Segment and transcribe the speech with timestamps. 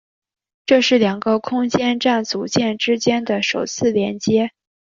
[0.65, 4.49] 这是两个空间站组件之间的首次连接。